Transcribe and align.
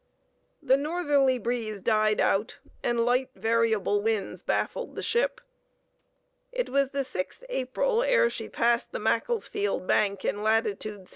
The 0.63 0.77
northerly 0.77 1.37
breeze 1.37 1.79
died 1.79 2.19
out, 2.19 2.57
and 2.81 3.05
light 3.05 3.29
variable 3.35 4.01
winds 4.01 4.41
baffled 4.41 4.95
the 4.95 5.03
ship. 5.03 5.39
It 6.51 6.69
was 6.69 6.89
the 6.89 7.03
6th 7.05 7.43
April 7.49 8.01
ere 8.01 8.27
she 8.31 8.49
passed 8.49 8.93
the 8.93 8.99
Macclesfield 8.99 9.85
Bank 9.85 10.25
in 10.25 10.41
latitude 10.41 11.01
16. 11.01 11.07